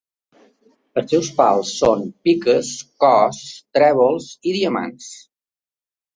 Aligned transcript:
Els 1.01 1.11
seus 1.13 1.29
pals 1.41 1.73
són 1.81 2.01
piques, 2.29 2.71
cors, 3.05 3.43
trèvols 3.79 4.33
i 4.53 4.57
diamants. 4.59 5.13